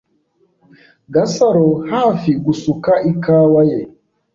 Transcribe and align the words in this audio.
Gasaro 1.13 1.67
hafi 1.91 2.31
gusuka 2.45 2.91
ikawa 3.11 3.61
ye. 3.71 3.79